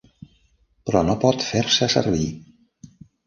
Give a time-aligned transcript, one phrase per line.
[0.87, 2.25] Però no pot fer-se servir.